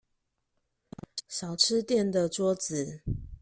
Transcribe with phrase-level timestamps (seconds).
[1.27, 3.01] 小吃店的桌子